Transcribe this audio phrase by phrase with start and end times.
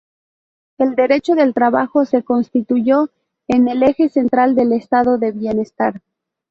[0.79, 3.11] El derecho del trabajo se constituyó
[3.47, 6.01] en el eje central del estado de bienestar.